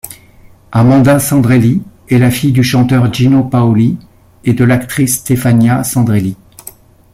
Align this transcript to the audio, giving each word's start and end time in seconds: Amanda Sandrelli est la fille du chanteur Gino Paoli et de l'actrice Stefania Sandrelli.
Amanda 0.71 1.19
Sandrelli 1.19 1.83
est 2.09 2.17
la 2.17 2.31
fille 2.31 2.51
du 2.53 2.63
chanteur 2.63 3.13
Gino 3.13 3.43
Paoli 3.43 3.99
et 4.43 4.53
de 4.55 4.63
l'actrice 4.63 5.17
Stefania 5.19 5.83
Sandrelli. 5.83 6.35